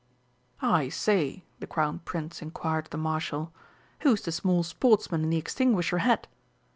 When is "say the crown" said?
0.89-1.99